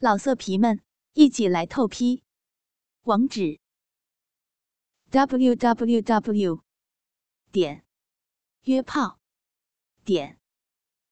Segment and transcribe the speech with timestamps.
[0.00, 0.80] 老色皮们，
[1.14, 2.22] 一起来透批！
[3.02, 3.58] 网址
[5.10, 6.62] ：w w w
[7.50, 7.84] 点
[8.62, 9.18] 约炮
[10.04, 10.38] 点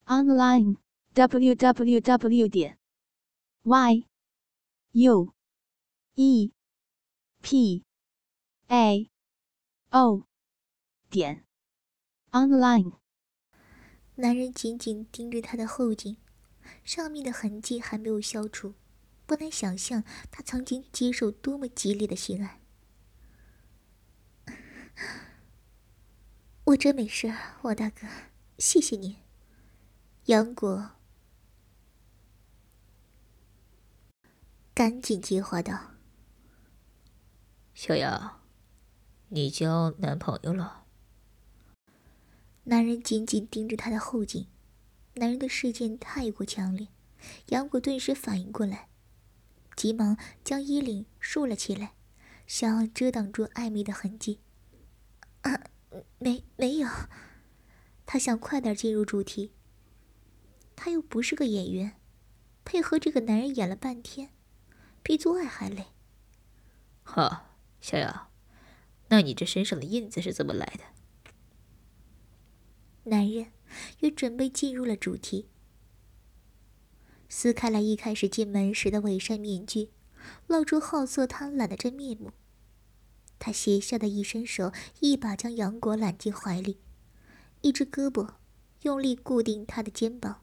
[0.04, 0.76] online
[1.14, 2.78] w w w 点
[3.64, 4.06] y
[4.92, 5.34] u
[6.14, 6.52] e
[7.42, 7.84] p
[8.68, 9.10] a
[9.90, 10.28] o
[11.10, 11.44] 点
[12.30, 12.92] online。
[14.14, 16.16] 男人紧紧盯着他的后颈。
[16.86, 18.74] 上面的痕迹还没有消除，
[19.26, 22.60] 不难想象他曾经接受多么激烈的性爱。
[26.62, 28.06] 我真没事，王大哥，
[28.58, 29.16] 谢谢你。
[30.26, 30.92] 杨果
[34.72, 35.94] 赶紧接话道
[37.74, 38.40] ：“小杨，
[39.30, 40.84] 你交男朋友了？”
[42.62, 44.46] 男人紧紧盯着他的后颈。
[45.18, 46.88] 男人的视线太过强烈，
[47.46, 48.88] 杨果顿时反应过来，
[49.74, 51.94] 急忙将衣领竖了起来，
[52.46, 54.40] 想要遮挡住暧昧的痕迹。
[55.40, 55.70] 啊，
[56.18, 56.88] 没没有，
[58.04, 59.52] 他想快点进入主题。
[60.74, 61.98] 他又不是个演员，
[62.62, 64.30] 配合这个男人演了半天，
[65.02, 65.86] 比做爱还累。
[67.02, 68.28] 哈，小雅，
[69.08, 71.32] 那你这身上的印子是怎么来的？
[73.04, 73.55] 男人。
[74.00, 75.48] 也准备进入了主题，
[77.28, 79.90] 撕开了一开始进门时的伪善面具，
[80.46, 82.32] 露出好色贪婪的真面目。
[83.38, 86.78] 他斜下的一伸手，一把将杨果揽进怀里，
[87.60, 88.34] 一只胳膊
[88.82, 90.42] 用力固定他的肩膀，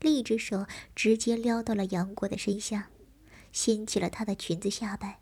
[0.00, 2.90] 另一只手直接撩到了杨果的身下，
[3.52, 5.20] 掀起了她的裙子下摆，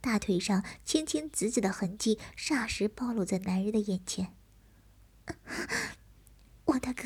[0.00, 4.34] 大腿上青青紫紫的痕迹霎时暴露在男人的眼前。
[6.70, 7.02] 王大哥，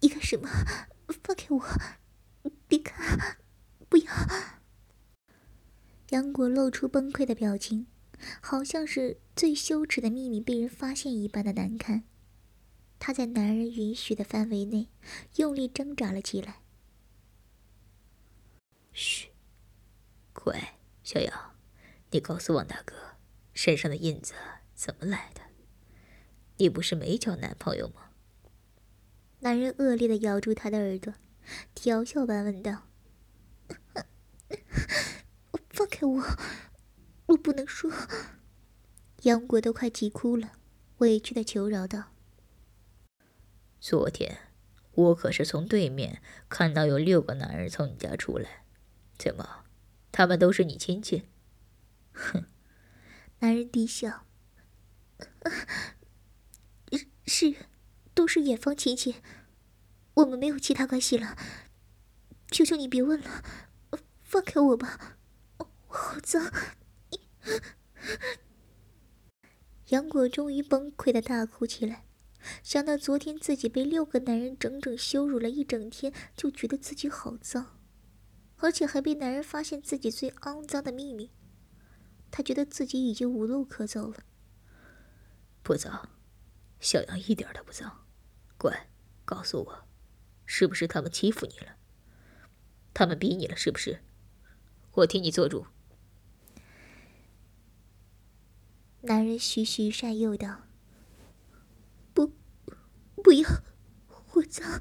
[0.00, 0.48] 你干什么？
[1.22, 1.64] 放开我！
[2.66, 3.38] 别看，
[3.88, 4.12] 不要！
[6.08, 7.86] 杨果露出崩溃的表情，
[8.40, 12.02] 好像是最羞耻的秘密被人发现一般的难堪。
[12.98, 14.88] 他在男人允许的范围内
[15.36, 16.62] 用力挣扎了起来。
[18.92, 19.28] 嘘，
[20.32, 21.54] 乖，小杨，
[22.10, 22.96] 你告诉王大哥，
[23.54, 24.34] 身上的印子
[24.74, 25.42] 怎么来的？
[26.56, 28.05] 你不是没交男朋友吗？
[29.40, 31.14] 男人恶劣的咬住她的耳朵，
[31.74, 32.88] 调笑般问道
[35.70, 36.22] ：“放开我，
[37.26, 37.92] 我不能说。”
[39.22, 40.52] 杨果都快急哭了，
[40.98, 42.12] 委屈的求饶道
[43.78, 44.38] ：“昨天
[44.92, 48.64] 我可是从对面看到有六个男人从你家出来，
[49.18, 49.64] 怎么，
[50.10, 51.24] 他们都是你亲戚？”
[52.12, 52.46] 哼，
[53.40, 54.24] 男人低笑
[57.26, 57.54] ：“是。”
[58.16, 59.16] 都是远方亲戚，
[60.14, 61.36] 我们没有其他关系了。
[62.50, 63.44] 求求你别问了，
[64.22, 65.18] 放开我吧，
[65.58, 66.50] 我好脏！
[69.88, 72.06] 杨果终于崩溃的大哭起来，
[72.62, 77.78] 想到昨天自己被六个男人整整羞辱了一整天，就觉得自己好脏，
[78.56, 81.30] 而且还被男人发现自己最肮脏的秘密，
[82.30, 84.20] 他觉得自己已经无路可走了。
[85.62, 86.08] 不脏，
[86.80, 88.05] 小杨一点都不脏。
[88.58, 88.88] 乖，
[89.24, 89.84] 告诉我，
[90.44, 91.76] 是不是他们欺负你了？
[92.94, 94.02] 他们逼你了，是不是？
[94.92, 95.66] 我替你做主。
[99.02, 100.62] 男人徐徐善诱道
[102.14, 102.32] ：“不，
[103.22, 103.48] 不要，
[104.32, 104.80] 我脏。”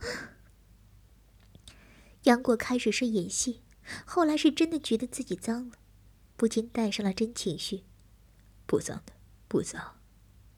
[2.24, 3.62] 杨果开始是演戏，
[4.06, 5.76] 后来是真的觉得自己脏了，
[6.36, 7.84] 不禁带上了真情绪
[8.66, 9.14] ：“不脏的，
[9.48, 10.00] 不脏，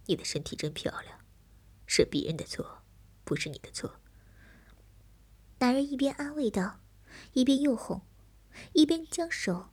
[0.06, 1.20] 你的身体真漂亮，
[1.86, 2.77] 是别人的错。”
[3.28, 4.00] 不是你的错。
[5.60, 6.80] 男人一边安慰道，
[7.34, 8.02] 一边又哄，
[8.72, 9.68] 一边将手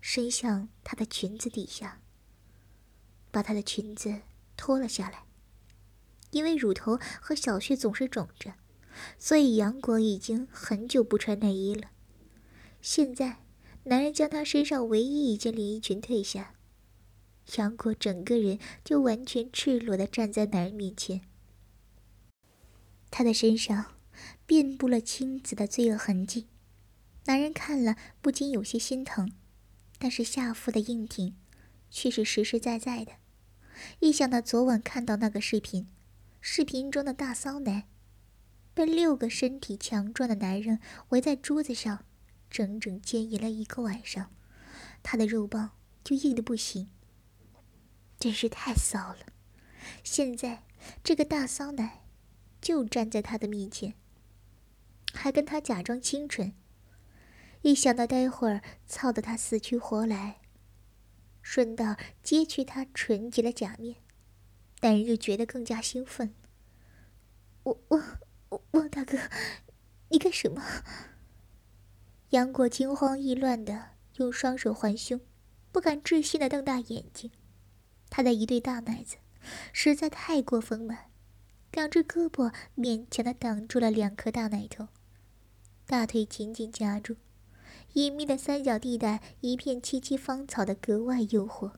[0.00, 2.00] 伸向她的裙子底下，
[3.32, 4.20] 把她的裙子
[4.56, 5.24] 脱了下来。
[6.30, 8.54] 因为乳头和小穴总是肿着，
[9.18, 11.90] 所以杨果已经很久不穿内衣了。
[12.80, 13.38] 现在，
[13.84, 16.54] 男人将她身上唯一一件连衣裙褪下，
[17.56, 21.22] 杨果整个人就完全赤裸的站在男人面前。
[23.20, 23.96] 他的身上
[24.46, 26.48] 遍布了青紫的罪恶痕迹，
[27.26, 29.30] 男人看了不禁有些心疼，
[29.98, 31.36] 但是下腹的硬挺
[31.90, 33.12] 却是实实在在的。
[33.98, 35.86] 一想到昨晚看到那个视频，
[36.40, 37.82] 视频中的大骚男
[38.72, 40.80] 被六个身体强壮的男人
[41.10, 42.06] 围在桌子上，
[42.48, 44.32] 整整奸淫了一个晚上，
[45.02, 46.88] 他的肉棒就硬的不行，
[48.18, 49.26] 真是太骚了。
[50.02, 50.64] 现在
[51.04, 51.99] 这个大骚男。
[52.60, 53.94] 就站在他的面前，
[55.12, 56.54] 还跟他假装清纯，
[57.62, 60.40] 一想到待会儿操得他死去活来，
[61.42, 63.96] 顺道揭去他纯洁的假面，
[64.82, 66.34] 男人就觉得更加兴奋。
[67.62, 69.18] 我我王大哥，
[70.08, 70.62] 你干什么？
[72.30, 75.20] 杨果惊慌意乱的用双手环胸，
[75.72, 77.30] 不敢置信的瞪大眼睛。
[78.08, 79.18] 他的一对大奶子
[79.72, 81.09] 实在太过丰满，
[81.72, 84.88] 两只胳膊勉强的挡住了两颗大奶头，
[85.86, 87.16] 大腿紧紧夹住。
[87.94, 91.72] 隐秘的三角地带，一片萋萋芳草的格外诱惑。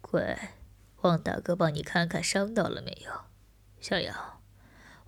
[0.00, 0.54] 乖，
[1.02, 3.12] 王大哥帮你看看伤到了没有？
[3.80, 4.42] 小杨，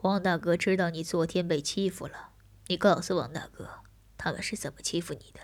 [0.02, 2.30] 王大哥知道你昨天被欺负了，
[2.68, 3.80] 你告诉王大哥
[4.16, 5.40] 他们是怎么欺负你的，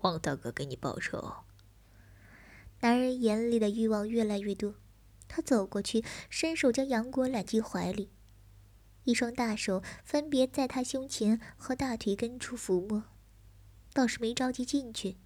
[0.00, 1.44] 王大哥给你报仇。
[2.80, 4.74] 男人眼里的欲望越来越多，
[5.34, 8.10] 他走过去，伸手将杨果揽进怀里。
[9.04, 13.04] 一双大手分别在他胸前和大腿根处抚摸，
[13.94, 15.16] 倒是没着急进去。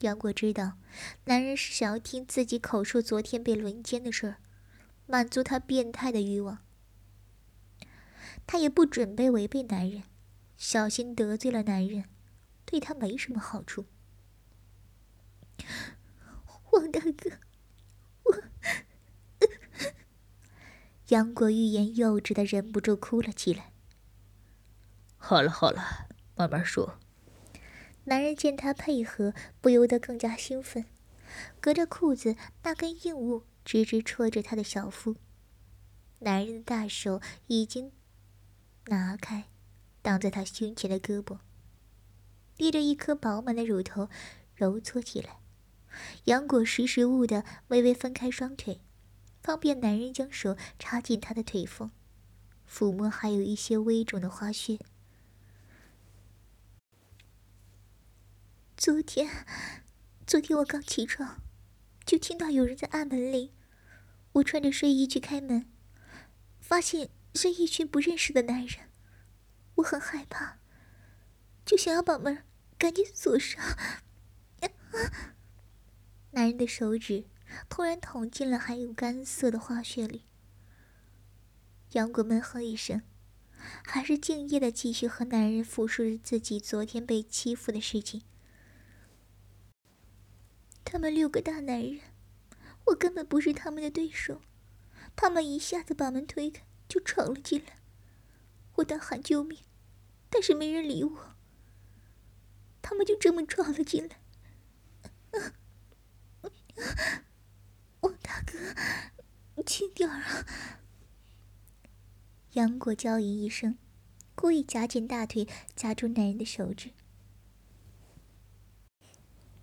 [0.00, 0.78] 杨果知道，
[1.26, 4.36] 男人是想要听自己口述昨天被轮奸的事儿，
[5.04, 6.60] 满足他变态的欲望。
[8.46, 10.04] 他也不准备违背男人，
[10.56, 12.04] 小心得罪了男人，
[12.64, 13.84] 对他没什么好处。
[16.72, 17.30] 王大哥，
[18.22, 18.42] 我。
[21.08, 23.72] 杨果欲言又止的，忍不住哭了起来。
[25.16, 26.98] 好了好了，慢慢说。
[28.04, 30.84] 男人见她配合，不由得更加兴奋，
[31.60, 35.16] 隔着裤子那根硬物直直戳着他的小腹。
[36.20, 37.92] 男人的大手已经
[38.86, 39.44] 拿开，
[40.02, 41.38] 挡在他胸前的胳膊，
[42.58, 44.10] 捏着一颗饱满的乳头
[44.54, 45.38] 揉搓起来。
[46.24, 48.82] 杨果识时务的微微分开双腿。
[49.42, 51.90] 方便男人将手插进她的腿缝，
[52.68, 54.78] 抚摸还有一些微肿的花穴。
[58.76, 59.46] 昨天，
[60.26, 61.40] 昨天我刚起床，
[62.04, 63.50] 就听到有人在按门铃。
[64.32, 65.66] 我穿着睡衣去开门，
[66.60, 68.90] 发现是一群不认识的男人。
[69.76, 70.58] 我很害怕，
[71.64, 72.44] 就想要把门
[72.76, 73.62] 赶紧锁上。
[76.32, 77.24] 男人的手指。
[77.68, 80.24] 突然捅进了还有干涩的花穴里，
[81.92, 83.02] 杨果闷哼一声，
[83.84, 88.22] 还是敬业的继续和男人复述着自己昨天被欺负的事情。
[90.84, 92.00] 他们六个大男人，
[92.86, 94.40] 我根本不是他们的对手，
[95.16, 97.78] 他们一下子把门推开就闯了进来，
[98.76, 99.58] 我大喊救命，
[100.30, 101.34] 但是没人理我，
[102.80, 104.20] 他们就这么闯了进来。
[108.00, 110.46] 王大哥，轻点儿啊！
[112.52, 113.76] 杨果娇吟一声，
[114.34, 116.90] 故意夹紧大腿，夹住男人的手指。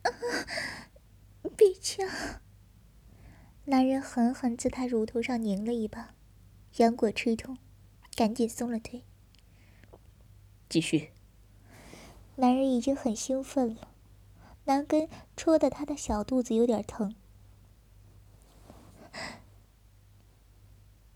[0.04, 0.12] 啊！
[1.56, 2.42] 别掐！
[3.66, 6.14] 男人狠狠在他乳头上拧了一把，
[6.76, 7.58] 杨果吃痛，
[8.16, 9.04] 赶紧松了腿。
[10.70, 11.12] 继续。
[12.36, 13.88] 男人已经很兴奋了，
[14.66, 15.08] 男根
[15.38, 17.16] 戳的他的小肚子有点疼。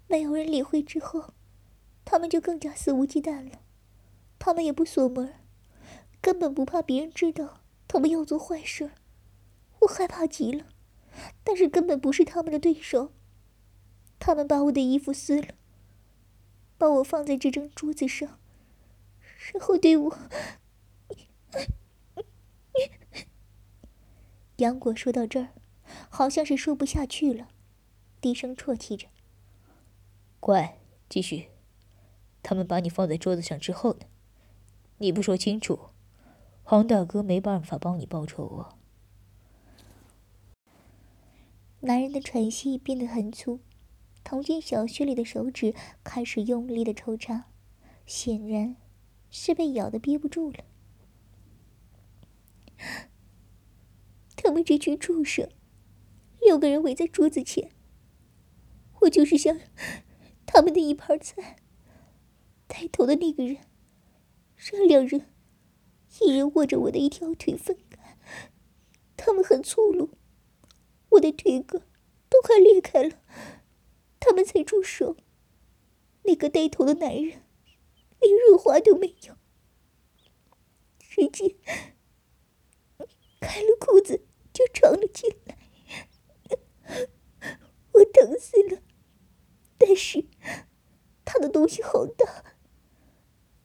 [0.10, 1.36] 没有人理会之后，
[2.04, 3.62] 他们就更加肆无忌惮了。
[4.40, 5.36] 他们也不锁门，
[6.20, 8.90] 根本不怕别人知道他们要做坏事。
[9.82, 10.66] 我害怕极了，
[11.44, 13.14] 但是根本不是他们的对手。
[14.18, 15.50] 他们把我的衣服撕了，
[16.80, 18.40] 把我放在这张桌子上，
[19.54, 20.18] 然后对我……
[24.58, 25.50] 杨果说到这儿，
[26.10, 27.50] 好像是说不下去了，
[28.20, 29.08] 低声啜泣着。
[30.40, 30.80] 乖，
[31.10, 31.50] 继续。
[32.42, 34.06] 他们把你放在桌子上之后呢？
[34.98, 35.90] 你不说清楚，
[36.64, 38.78] 黄大哥没办法帮你报仇啊。
[41.82, 43.60] 男人的喘息变得很粗，
[44.24, 47.46] 捅进小穴里的手指开始用力的抽插，
[48.06, 48.76] 显然
[49.30, 50.64] 是被咬的憋不住了。
[54.36, 55.50] 他们这群畜生，
[56.42, 57.72] 六个人围在桌子前，
[59.02, 59.60] 我就是想。
[60.52, 61.58] 他们的一盘菜，
[62.66, 63.58] 带头的那个人
[64.58, 65.28] 让两人
[66.20, 68.18] 一人握着我的一条腿分开，
[69.16, 70.10] 他们很粗鲁，
[71.10, 71.80] 我的腿根
[72.30, 73.22] 都快裂开了，
[74.20, 75.16] 他们才住手。
[76.24, 77.44] 那个带头的男人
[78.20, 79.36] 连润滑都没有，
[80.98, 81.58] 直接
[83.40, 85.60] 开了裤子就闯了进来，
[87.94, 88.82] 我疼死了。
[89.80, 90.26] 但是，
[91.26, 92.44] 他的东西好大。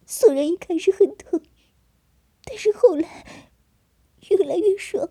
[0.07, 1.41] 虽然一开始很疼，
[2.43, 3.25] 但是后来
[4.29, 5.09] 越来越爽，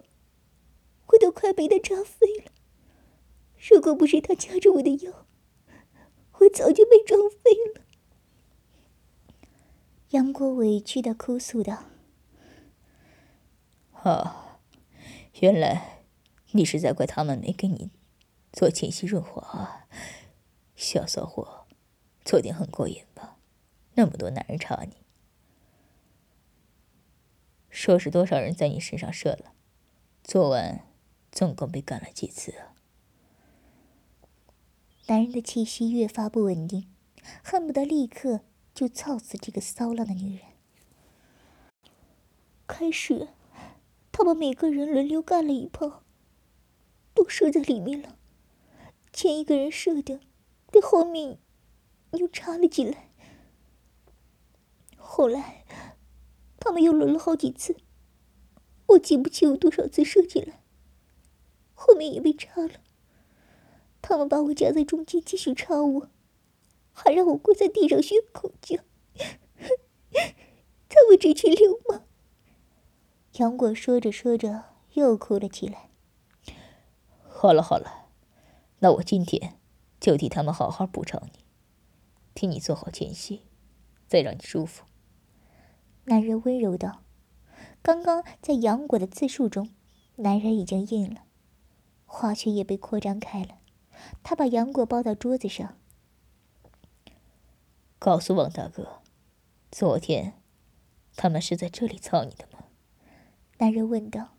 [1.09, 2.51] 我都快被他扎飞了。
[3.71, 5.27] 如果不是他掐着我的腰，
[6.39, 7.83] 我早就被撞飞了。
[10.11, 11.85] 杨过委屈的哭诉道
[13.93, 14.61] ：“啊，
[15.41, 16.05] 原来
[16.53, 17.91] 你是在怪他们没给你
[18.53, 19.84] 做前戏润滑啊，
[20.77, 21.67] 小骚货，
[22.25, 23.37] 做点很过瘾吧？
[23.95, 24.97] 那么多男人插你，
[27.71, 29.53] 说是多少人在你身上射了？
[30.23, 30.87] 昨晚
[31.31, 32.75] 总共被干了几次啊？”
[35.07, 36.91] 男人的气息越发不稳定，
[37.43, 38.41] 恨不得立刻
[38.75, 40.47] 就操死这个骚浪的女人。
[42.67, 43.29] 开始，
[44.11, 46.03] 他把每个人轮流干了一炮，
[47.13, 48.17] 都射在里面了。
[49.13, 50.21] 前一个人射的，
[50.75, 51.39] 在后面
[52.15, 53.13] 又插了进来。
[54.97, 55.65] 后来，
[56.59, 57.77] 他们又轮了好几次，
[58.87, 60.65] 我记不清有多少次射进来，
[61.75, 62.81] 后面也被插了。
[64.03, 66.11] 他们把我夹在中间，继续插我，
[66.93, 68.79] 还让我跪在地上学口叫。
[70.89, 72.03] 他们这群流氓！
[73.35, 74.65] 杨果说着说着
[74.95, 75.91] 又哭了起来。
[77.29, 78.09] 好了好了，
[78.81, 79.61] 那我今天
[80.05, 81.47] 就替他们好好补偿你，
[82.35, 83.41] 替你做好前戏，
[84.07, 84.85] 再让你舒服。
[86.05, 87.01] 男人温柔道
[87.81, 89.71] ：“刚刚在杨果的自述中，
[90.17, 91.23] 男人已经硬了，
[92.05, 93.57] 花圈也被扩张开了。”
[94.23, 95.79] 他把杨果抱到桌子上，
[97.99, 99.01] 告诉王大哥，
[99.71, 100.35] 昨天
[101.17, 102.65] 他们是在这里操你的吗？
[103.57, 104.35] 男人问道。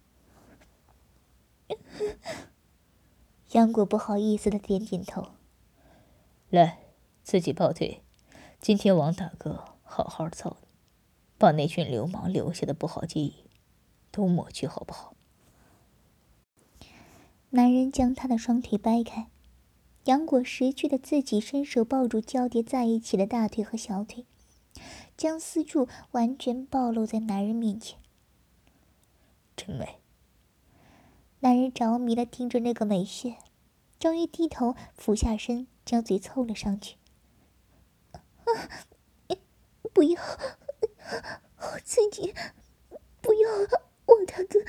[3.54, 5.30] 杨果不好意思的点点头。
[6.56, 6.80] 来，
[7.22, 8.02] 自己抱腿。
[8.62, 10.68] 今天王大哥好好操你，
[11.38, 13.44] 把那群流氓留下的不好记忆
[14.10, 15.14] 都抹去，好不好？
[17.50, 19.28] 男人将他的双腿掰开。
[20.06, 24.26] 杨果识趣的自己伸手抱住交叠在一起的大腿和小腿，
[25.18, 28.00] 将私处完全暴露在男人面前。
[29.58, 29.98] 真美。
[31.42, 33.36] 男人着迷的盯着那个美穴，
[34.00, 36.98] 终于低头俯下身，将嘴凑了上去。
[39.94, 40.22] 不要，
[41.56, 42.34] 好刺激！
[43.22, 43.50] 不要，
[44.06, 44.60] 我大哥，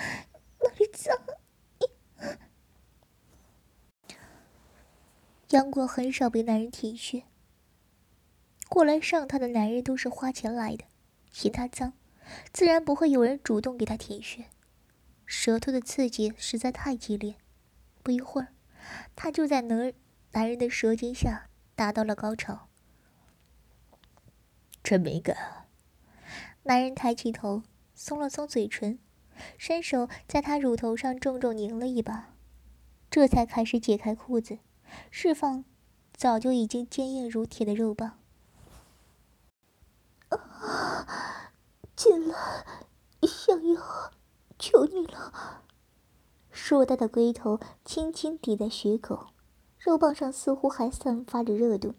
[0.60, 1.18] 那里脏。
[5.50, 7.24] 杨过很少被男人舔穴，
[8.68, 10.84] 过来上他的男人都是花钱来的，
[11.32, 11.92] 嫌他脏，
[12.52, 14.46] 自然不会有人主动给他舔穴。
[15.24, 17.36] 舌头的刺激实在太激烈，
[18.02, 18.48] 不一会儿，
[19.16, 19.92] 他就在男
[20.36, 22.68] 男人的舌尖下达到了高潮。
[24.82, 25.66] 真没感！
[26.64, 27.62] 男人抬起头，
[27.94, 28.98] 松了松嘴唇，
[29.56, 32.34] 伸手在他乳头上重重拧了一把，
[33.08, 34.58] 这才开始解开裤子。
[35.10, 35.64] 释放
[36.12, 38.18] 早就已经坚硬如铁的肉棒。
[40.28, 41.54] 啊，
[41.96, 42.36] 进来，
[43.22, 44.12] 小妖，
[44.58, 45.62] 求你了！
[46.50, 49.28] 硕大的龟头轻轻抵在穴口，
[49.86, 51.94] 肉棒上似乎还散发着热度。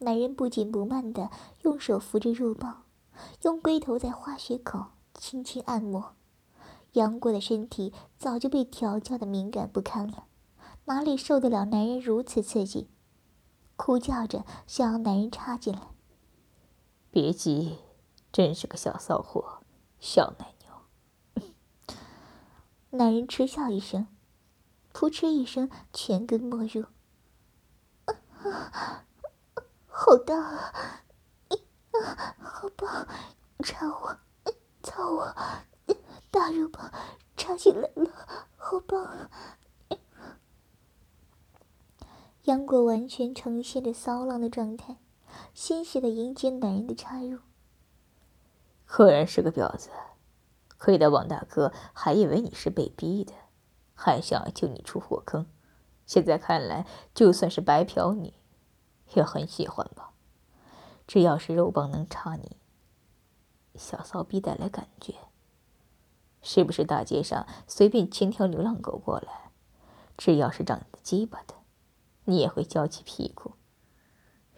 [0.00, 1.30] 男人不紧不慢地
[1.62, 2.84] 用手扶着肉棒，
[3.44, 6.14] 用龟头在花穴口轻轻按摩。
[6.92, 10.26] 杨过的身体早就被调教的敏感不堪了。
[10.84, 12.90] 哪里受得了男人如此刺激？
[13.76, 15.88] 哭叫着想要男人插进来。
[17.10, 17.78] 别急，
[18.30, 19.62] 真是个小骚货，
[19.98, 21.48] 小奶牛。
[22.90, 24.06] 男人嗤笑一声，
[24.92, 26.84] 扑哧一声，全根没入。
[29.86, 30.72] 好大啊！
[32.38, 33.06] 好棒！
[33.62, 34.18] 插我，
[34.82, 35.34] 操我！
[36.30, 36.92] 大肉棒
[37.36, 38.10] 插进来了，
[38.56, 39.30] 好棒！
[42.44, 44.96] 杨果完全呈现着骚浪的状态，
[45.52, 47.40] 欣喜的迎接男人的插入。
[48.86, 49.90] 果然是个婊子，
[50.78, 53.34] 亏得王大哥还以为你是被逼的，
[53.94, 55.46] 还想救你出火坑。
[56.06, 58.37] 现在看来，就算是白嫖你，
[59.14, 60.10] 也很喜欢吧？
[61.06, 62.56] 只要是肉棒能插你，
[63.74, 65.14] 小骚逼带来感觉，
[66.42, 69.50] 是不是大街上随便牵条流浪狗过来，
[70.16, 71.54] 只要是长得鸡巴的？
[72.24, 73.52] 你也会翘起屁股，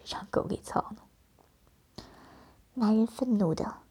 [0.04, 2.04] 让狗给操呢？
[2.75, 3.83] 男人愤怒的：“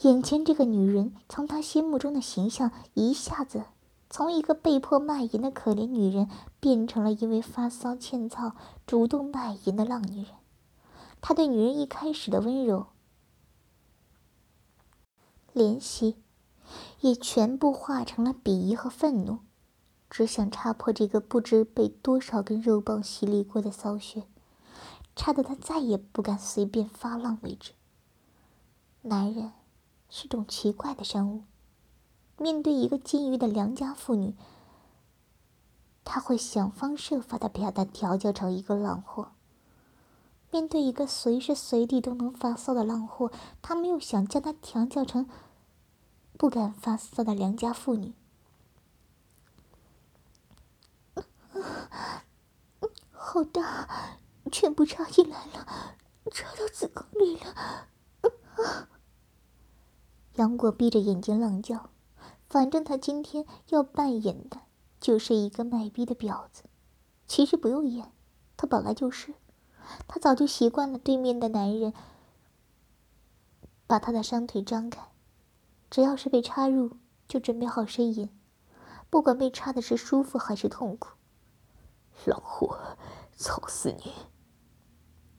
[0.00, 3.64] 眼前这个女人，从他心目中的形象，一下子
[4.10, 6.28] 从一个被迫卖淫的可怜女人，
[6.60, 8.54] 变成了因为发骚欠操
[8.86, 10.32] 主动卖淫的浪女人。
[11.20, 12.86] 他对女人一开始的温柔、
[15.52, 16.16] 怜惜，
[17.00, 19.40] 也全部化成了鄙夷和愤怒，
[20.08, 24.22] 只想插破这个不知被多少根肉棒洗礼过的骚穴，
[25.16, 27.72] 插得他再也不敢随便发浪为止。
[29.02, 29.52] 男人
[30.08, 31.42] 是种奇怪的生物，
[32.38, 34.34] 面对一个禁欲的良家妇女，
[36.04, 39.32] 他会想方设法的把她调教成一个浪货。
[40.50, 43.30] 面对一个随时随地都能发骚的浪货，
[43.60, 45.28] 他们又想将她调教成
[46.38, 48.14] 不敢发骚的良家妇女。
[53.10, 54.16] 好大，
[54.50, 55.66] 全部插进来了，
[56.30, 57.88] 插到子宫里了。
[60.36, 61.90] 杨果闭着眼睛浪叫，
[62.48, 64.62] 反正他今天要扮演的
[65.00, 66.64] 就是一个卖逼的婊子。
[67.26, 68.12] 其实不用演，
[68.56, 69.34] 他本来就是。
[70.06, 71.94] 他早就习惯了对面的男人
[73.86, 75.12] 把他的双腿张开，
[75.88, 78.28] 只要是被插入，就准备好呻吟，
[79.08, 81.08] 不管被插的是舒服还是痛苦。
[82.26, 82.78] 老货，
[83.34, 84.12] 操死你！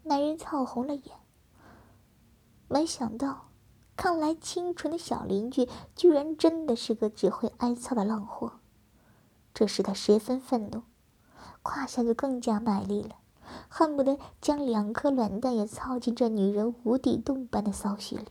[0.01, 1.19] 男人操红了眼，
[2.67, 3.48] 没想到
[4.01, 8.53] 看来清纯的小邻居居然真的是个只会挨操的浪货，
[9.53, 10.83] 这使他十分愤怒，
[11.61, 13.17] 胯下就更加卖力了。
[13.67, 18.29] 恨不得将两颗卵蛋也操进这女人无底洞般的骚穴里，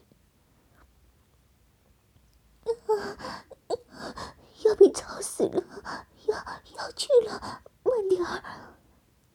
[4.65, 5.63] 要被操死了！
[6.29, 6.37] 要
[6.79, 8.43] 要去了，慢点儿！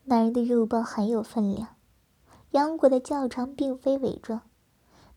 [0.06, 1.76] 男人的肉棒很有分量，
[2.50, 4.42] 杨果的较长并非伪装。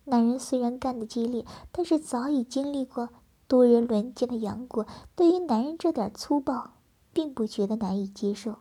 [0.06, 3.10] 男人虽然干得激烈，但是早已经历过
[3.48, 6.72] 多人轮奸的杨果，对于男人这点粗暴，
[7.12, 8.56] 并不觉得难以接受，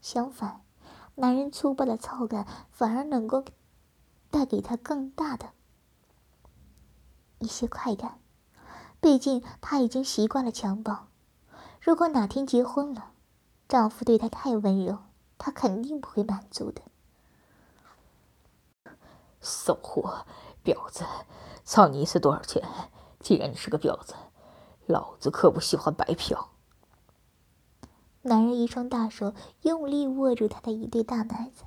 [0.00, 0.62] 相反。
[1.16, 3.44] 男人粗暴的操感反而能够
[4.30, 5.50] 带给他更大的
[7.38, 8.18] 一些快感，
[9.00, 11.08] 毕竟他已经习惯了强暴。
[11.80, 13.12] 如果哪天结婚了，
[13.68, 14.98] 丈夫对她太温柔，
[15.38, 16.82] 她肯定不会满足的。
[19.40, 20.26] 骚货，
[20.66, 21.04] 婊子，
[21.64, 22.60] 操你一次多少钱？
[23.20, 24.14] 既然你是个婊子，
[24.86, 26.50] 老子可不喜欢白嫖。
[28.22, 31.62] 男人一双大手用力握住她的一对大奶子，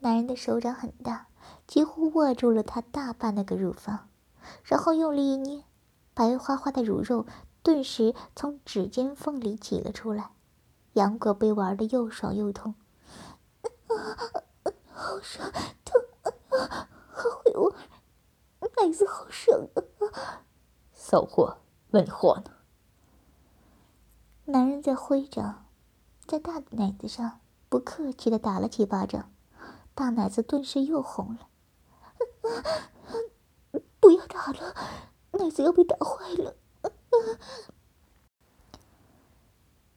[0.00, 1.28] 男人的手掌很大，
[1.66, 4.10] 几乎握住了她大半那个乳房，
[4.64, 5.64] 然后用力一捏，
[6.12, 7.24] 白花花的乳肉
[7.62, 10.32] 顿时从指尖缝里挤了出来。
[10.94, 12.74] 杨果被玩的又爽又痛，
[13.62, 13.94] 啊
[14.92, 15.50] 好爽，
[15.84, 16.02] 痛，
[17.10, 17.72] 好会玩，
[18.82, 20.42] 奶子好爽啊！
[20.94, 21.58] 骚货，
[21.90, 22.50] 问你话呢。
[24.46, 25.66] 男人在挥掌。
[26.26, 29.32] 在大奶子上不客气的打了几巴掌，
[29.96, 31.48] 大奶子顿时又红了。
[33.98, 34.74] 不要打了，
[35.32, 36.54] 奶子要被打坏了。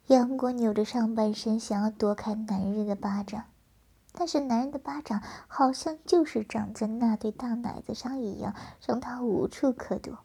[0.08, 3.46] 杨果扭着上半身，想要躲开男人的巴掌，
[4.14, 10.20] 但是男人的巴掌好像就是长在那对大奶子上一样，让他无处可躲。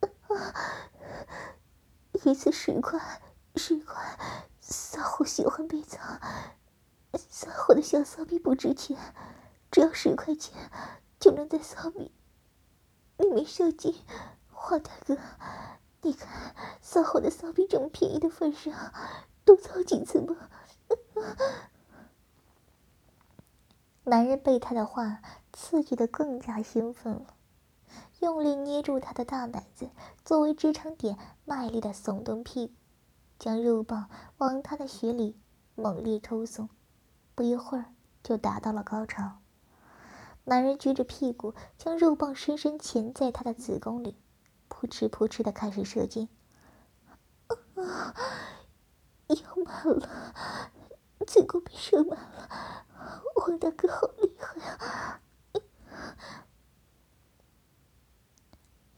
[2.24, 3.00] 一次十块，
[3.56, 4.18] 十块。
[4.60, 6.00] 骚货喜欢被操，
[7.16, 8.98] 骚货的小骚逼不值钱，
[9.70, 10.52] 只要十块钱
[11.20, 12.12] 就能在骚逼
[13.16, 13.94] 里面射精。
[14.50, 15.16] 黄大哥，
[16.02, 16.28] 你看
[16.80, 18.74] 骚货的骚逼这么便宜的份上，
[19.44, 20.50] 多操几次吧。
[24.08, 25.20] 男人被他的话
[25.52, 27.34] 刺激的更加兴奋了，
[28.20, 29.90] 用力捏住他的大奶子
[30.24, 32.72] 作为支撑点，卖力的耸动屁股。
[33.36, 35.38] 将肉棒往他的血里
[35.74, 36.70] 猛烈抽送，
[37.34, 37.86] 不一会儿
[38.22, 39.40] 就达到了高潮。
[40.44, 44.16] 男人撅着屁股，将肉棒深深钳在他的子宫里，
[44.68, 46.28] 扑哧扑哧的开始射精。
[49.26, 50.08] 要满了，
[51.26, 52.85] 子宫被射满了，
[53.34, 55.20] 王大哥好厉害啊！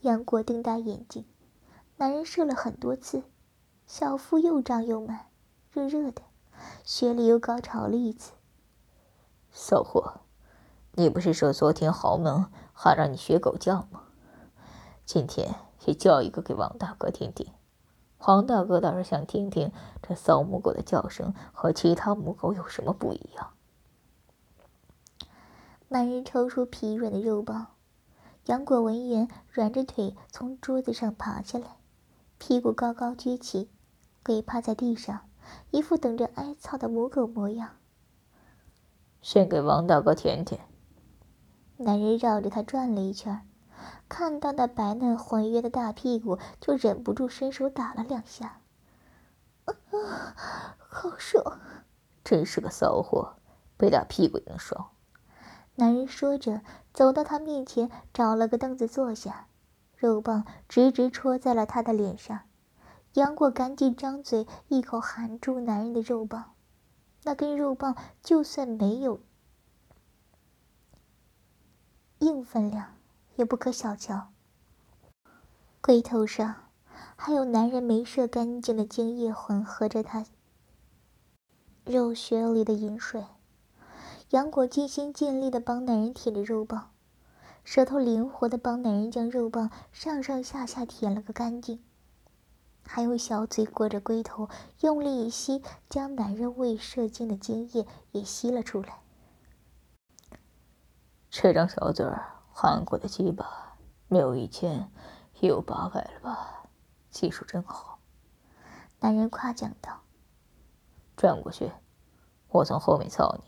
[0.01, 1.27] 杨过瞪大眼睛，
[1.97, 3.25] 男人射了很多次。
[3.87, 5.27] 小腹又胀又满，
[5.71, 6.23] 热热的，
[6.85, 8.33] 血里又高潮了一次。
[9.51, 10.21] 骚货，
[10.93, 14.05] 你不是说昨天豪门还让你学狗叫吗？
[15.05, 15.55] 今天
[15.87, 17.53] 也叫一个给王大哥听听。
[18.19, 23.55] 黄大哥倒是想听听这骚母狗的叫声和其他母狗有什么不一样。
[25.91, 27.75] 男人抽出疲软的肉包，
[28.45, 31.79] 杨果闻言软着腿从桌子上爬下来，
[32.37, 33.71] 屁股高高撅起。
[34.23, 35.31] 跪趴在地上，
[35.71, 37.77] 一副等着挨操的母狗模样。
[39.23, 40.61] 先给王大哥舔舔。
[41.79, 43.49] 男人绕着他转了一圈，
[44.07, 48.61] 看到那白嫩浑圆的大屁股，就忍不住伸手打了两下。
[49.65, 49.73] 啊，
[50.77, 51.59] 好爽！
[52.23, 53.37] 真是个骚货，
[53.79, 54.91] 被打屁股硬爽。
[55.79, 56.61] 男人说着，
[56.93, 59.47] 走到他面前，找了个凳子坐下，
[59.97, 62.41] 肉棒直直戳在了他的脸上。
[63.15, 66.53] 杨过赶紧张嘴，一口含住男人的肉棒。
[67.23, 69.21] 那根肉棒就算没有
[72.19, 72.97] 硬分量，
[73.37, 74.33] 也不可小瞧。
[75.81, 76.57] 龟头上
[77.15, 80.27] 还有男人没射干净的精液混合着他
[81.85, 83.25] 肉穴里的饮水。
[84.31, 86.91] 杨果尽心尽力的帮男人舔着肉棒，
[87.65, 91.83] 舌头灵活的帮男人将肉棒上上下下舔了个干净，
[92.87, 99.01] 还用小嘴裹着龟头，用力一吸，将男人未射精的精液也吸了出来。
[101.31, 104.93] 这张小嘴儿含过的鸡巴，没有一千，
[105.41, 106.69] 也有八百了吧？
[107.11, 107.99] 技术真好。
[109.01, 110.03] 男人夸奖道
[111.17, 111.73] ：“转过去，
[112.49, 113.48] 我从后面操你。”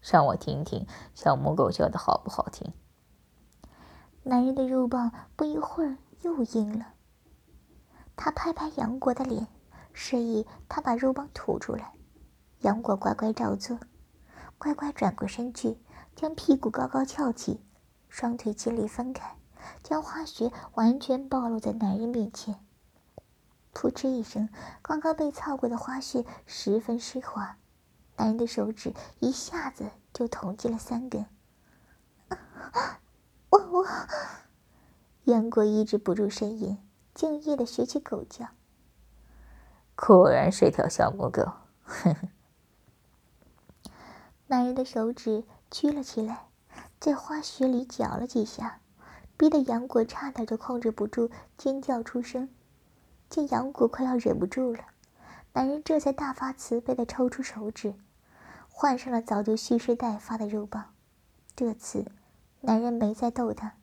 [0.00, 2.72] 让我听听小母狗叫的好不好听。
[4.22, 6.94] 男人的肉棒不一会儿又硬了。
[8.16, 9.46] 他拍拍杨果的脸，
[9.92, 11.94] 示意他把肉棒吐出来。
[12.60, 13.78] 杨果乖乖照做，
[14.58, 15.78] 乖乖转过身去，
[16.14, 17.64] 将屁股高高翘起，
[18.08, 19.38] 双腿尽力分开，
[19.82, 22.56] 将花穴完全暴露在男人面前。
[23.72, 24.50] 噗嗤一声，
[24.82, 27.56] 刚刚被操过的花穴十分湿滑。
[28.20, 31.24] 男人的手指一下子就捅进了三根，
[33.48, 33.86] 我我，
[35.24, 36.76] 杨过抑制不住呻吟，
[37.14, 38.48] 敬业的学起狗叫。
[39.94, 41.50] 果然是条小母狗，
[41.82, 42.28] 哼哼。
[44.48, 46.48] 男人的手指屈了起来，
[47.00, 48.82] 在花穴里搅了几下，
[49.38, 52.50] 逼得杨果差点就控制不住尖叫出声。
[53.30, 54.84] 见杨果快要忍不住了，
[55.54, 57.94] 男人这才大发慈悲的抽出手指。
[58.82, 60.94] 换上了早就蓄势待发的肉棒，
[61.54, 62.10] 这次
[62.62, 63.74] 男人没再逗他，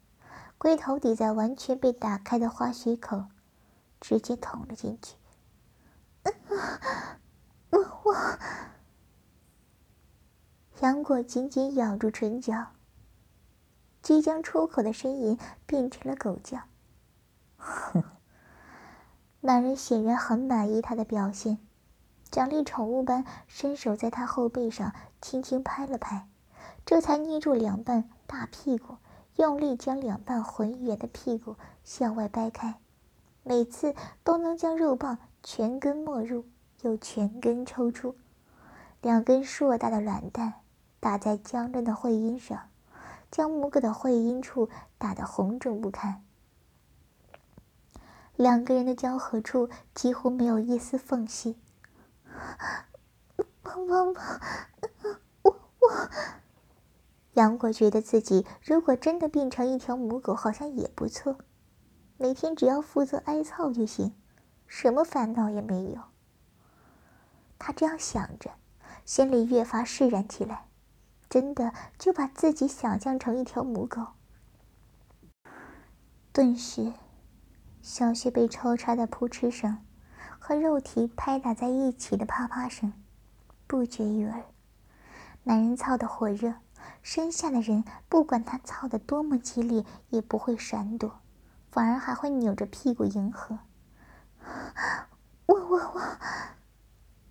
[0.57, 3.25] 龟头抵在完全被打开的花穴口，
[4.01, 5.15] 直接捅了进去。
[7.69, 8.15] 我我，
[10.79, 12.69] 杨果紧紧咬住唇角，
[14.01, 16.63] 即将出口的呻吟变成了狗叫。
[17.57, 18.03] 哼
[19.41, 21.59] 男人显然很满意他的表现。
[22.29, 26.27] 奖励宠物般伸手在他后背上轻轻拍了拍，
[26.85, 28.97] 这才捏住两半大屁股，
[29.37, 32.79] 用力将两半浑圆的屁股向外掰开，
[33.43, 36.45] 每次都能将肉棒全根没入，
[36.81, 38.15] 又全根抽出。
[39.01, 40.55] 两根硕大的卵蛋
[40.99, 42.69] 打在僵硬的会阴上，
[43.31, 46.23] 将母狗的会阴处打得红肿不堪。
[48.35, 51.55] 两个人的交合处几乎没有一丝缝隙。
[53.85, 54.41] 帮帮帮！
[55.43, 56.09] 我我，
[57.33, 61.37] 杨过觉得自己如果真的变成一条母狗，好像也不错。
[62.17, 64.15] 每天只要负责挨操就行，
[64.65, 66.01] 什么烦恼也没有。
[67.59, 68.51] 他这样想着，
[69.05, 70.69] 心里越发释然起来，
[71.29, 74.07] 真的就把自己想象成一条母狗。
[76.31, 76.93] 顿时，
[77.83, 79.83] 小穴被抽插的扑哧声。
[80.39, 82.93] 和肉体拍打在一起的啪啪声
[83.67, 84.43] 不绝于耳。
[85.43, 86.55] 男人操得火热，
[87.03, 91.19] 身下的人不管他操得多么激烈，也不会闪躲，
[91.69, 93.59] 反而还会扭着屁股迎合。
[95.45, 96.01] 我 我我，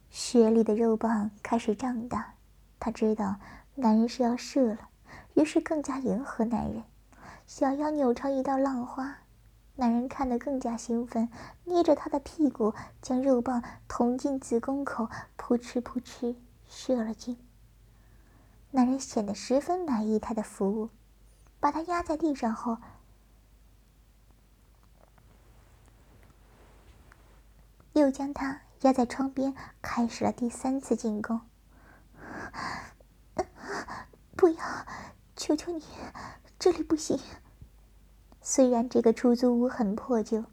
[0.09, 2.35] 雪里的肉棒开始胀大，
[2.79, 3.37] 他知道
[3.75, 4.89] 男人是要射了，
[5.35, 6.85] 于是更加迎合男人，
[7.47, 9.19] 想要扭成一道浪花。
[9.79, 11.29] 男人看得更加兴奋，
[11.65, 16.37] 捏着她的屁股，将肉棒捅进子宫口，扑哧扑哧
[16.67, 17.39] 射了进。
[18.71, 20.89] 男人显得十分满意她的服务，
[21.61, 22.79] 把她压在地上后，
[27.93, 31.43] 又将她压在窗边，开始了第三次进攻。
[34.37, 34.87] 不要，
[35.37, 35.83] 求求你，
[36.59, 37.19] 这里不行。
[38.49, 40.45] 虽然这个出租屋很破旧，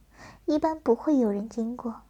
[0.46, 2.02] 一般不会有人经过，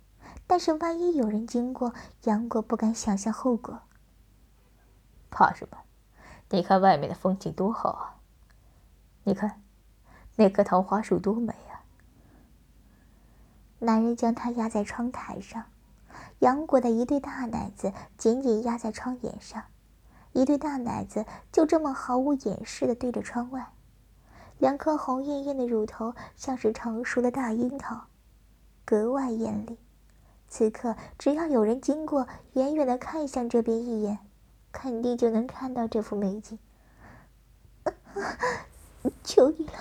[0.47, 1.93] 但是万一有人经过，
[2.23, 3.81] 杨果不敢想象后果。
[5.29, 5.77] 怕什么？
[6.51, 8.15] 你看外面的风景多好啊！
[9.25, 9.61] 你看，
[10.37, 11.83] 那棵桃花树多美啊！
[13.79, 15.65] 男人将她压在窗台上，
[16.39, 19.61] 杨果的一对大奶子紧紧压在窗沿上，
[20.31, 23.72] 一对大奶子就这么毫无掩饰的对着窗外。
[24.59, 28.05] 两颗红艳艳的乳头像是成熟的大樱桃，
[28.85, 29.77] 格外艳丽。
[30.47, 34.19] 此刻，只要有人经过，远远的看向这边一眼，
[34.71, 36.59] 肯定就能看到这幅美景。
[39.23, 39.73] 求你了，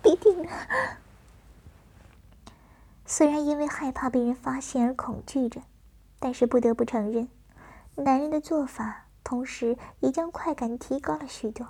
[0.00, 0.48] 别停了！
[3.04, 5.62] 虽然因为害怕被人发现而恐惧着，
[6.18, 7.28] 但是不得不承认，
[7.96, 11.68] 男人的做法同时也将快感提高了许多。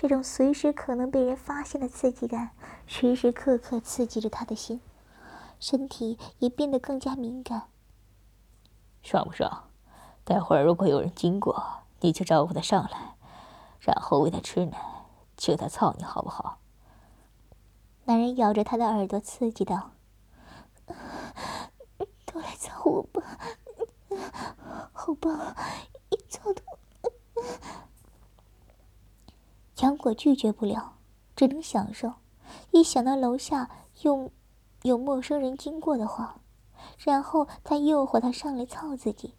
[0.00, 2.52] 这种随时可能被人发现的刺激感，
[2.86, 4.80] 时时刻刻刺激着他的心。
[5.58, 7.64] 身体也变得更加敏感。
[9.02, 9.68] 爽不爽？
[10.24, 13.16] 待会儿如果有人经过，你就招呼他上来，
[13.78, 15.04] 然后喂他吃奶，
[15.36, 16.60] 求他操你好不好？
[18.04, 19.90] 男人咬着他的耳朵，刺激道
[22.24, 23.22] ：“都来操我吧，
[24.94, 25.54] 好棒，
[26.08, 26.62] 一操的。”
[29.80, 30.96] 杨果拒绝不了，
[31.36, 32.14] 只能享受。
[32.70, 33.70] 一想到楼下
[34.02, 34.30] 又……
[34.82, 36.40] 有陌生人经过的话，
[37.00, 39.34] 然后他诱惑他上来操自己，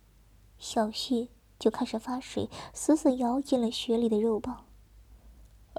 [0.60, 4.66] 小旭就开始发水，死死咬紧了雪里的肉棒。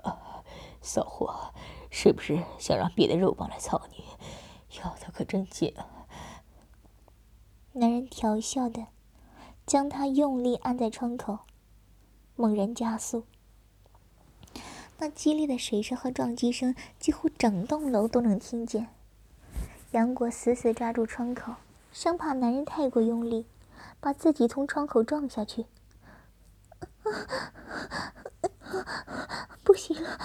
[0.03, 0.42] 啊，
[0.81, 1.55] 骚货，
[1.92, 4.05] 是不是想让别的肉棒来操你？
[4.81, 6.09] 咬的可真紧啊！
[7.75, 8.88] 男人调笑的，
[9.64, 11.38] 将他用力按在窗口，
[12.35, 13.27] 猛然加速。
[15.02, 18.86] 那激烈的水声和撞击声，几乎整栋楼都能听见。
[19.90, 21.54] 杨果死死抓住窗口，
[21.90, 23.44] 生怕男人太过用力，
[23.98, 25.66] 把自己从窗口撞下去。
[29.64, 30.20] 不行了，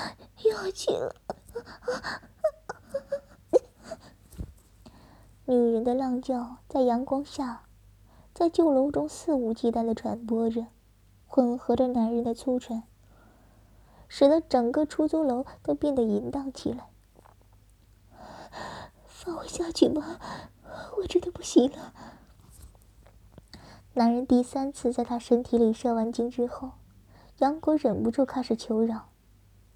[0.46, 1.16] 要紧了！
[5.46, 7.64] 女人的浪叫在阳光下，
[8.32, 10.68] 在旧楼中肆无忌惮的传播着，
[11.26, 12.84] 混合着男人的粗喘，
[14.08, 16.90] 使得整个出租楼都变得淫荡起来。
[19.06, 20.20] 放我下去吧，
[20.98, 21.94] 我真的不行了。
[23.94, 26.72] 男人第三次在他身体里射完精之后，
[27.40, 29.10] 杨果忍不住开始求饶。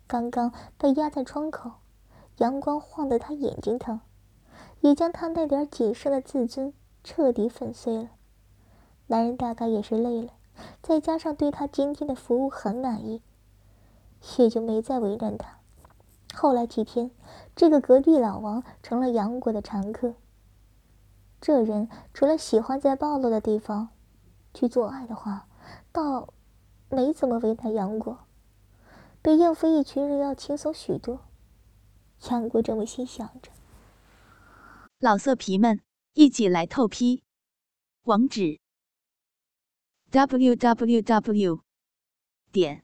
[0.07, 1.71] 刚刚被压在窗口，
[2.37, 3.99] 阳光晃得他眼睛疼，
[4.81, 8.09] 也将他那点仅剩的自尊彻底粉碎了。
[9.07, 10.29] 男人大概也是累了，
[10.81, 13.21] 再加上对他今天的服务很满意，
[14.37, 15.59] 也就没再为难他。
[16.33, 17.11] 后来几天，
[17.55, 20.15] 这个隔壁老王成了杨果的常客。
[21.39, 23.89] 这人除了喜欢在暴露的地方
[24.53, 25.47] 去做爱的话，
[25.91, 26.33] 倒
[26.89, 28.19] 没怎么为难杨果，
[29.21, 31.21] 比应付一群人要轻松许多。
[32.29, 33.51] 杨果这么心想着。
[34.99, 35.81] 老色皮们，
[36.13, 37.23] 一起来透批！
[38.03, 38.59] 网址
[40.11, 41.61] ：w w w.
[42.51, 42.83] 点